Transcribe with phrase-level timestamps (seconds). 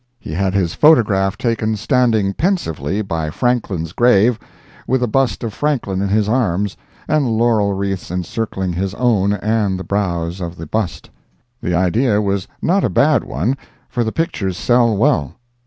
[0.19, 4.39] He had his photograph taken standing pensively by Franklin's grave,
[4.87, 6.75] with a bust of Franklin in his arms,
[7.07, 11.11] and laurel wreaths encircling his own and the brows of the bust.
[11.61, 13.55] The idea was not a bad one,
[13.89, 15.35] for the pictures sell well.